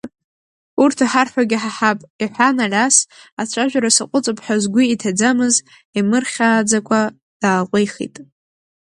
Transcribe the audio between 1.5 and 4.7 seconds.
ҳаҳап,— иҳәан Алиас, ацәажәара саҟәыҵып ҳәа